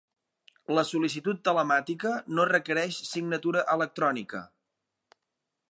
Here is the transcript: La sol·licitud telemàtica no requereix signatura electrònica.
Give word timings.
La 0.77 0.83
sol·licitud 0.91 1.43
telemàtica 1.49 2.13
no 2.39 2.47
requereix 2.53 2.99
signatura 3.11 3.65
electrònica. 3.75 4.45